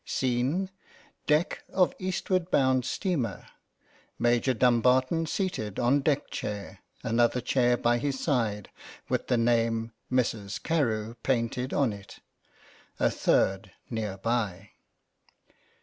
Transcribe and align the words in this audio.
Scene— 0.03 0.71
Deck 1.33 1.63
of 1.71 1.93
eastward 1.99 2.49
bound 2.49 2.85
steamer. 2.85 3.45
Major 4.17 4.55
Dumbarton 4.55 5.27
seated 5.27 5.77
on 5.77 5.99
deck 5.99 6.31
chair, 6.31 6.79
another 7.03 7.39
chair 7.39 7.77
by 7.77 7.99
his 7.99 8.19
side, 8.19 8.71
with 9.09 9.27
the 9.27 9.37
name" 9.37 9.93
Mrs. 10.11 10.59
Carewe" 10.63 11.17
painted 11.21 11.71
on 11.71 11.93
it, 11.93 12.17
a 12.99 13.11
third 13.11 13.73
near 13.91 14.17
by. 14.17 14.71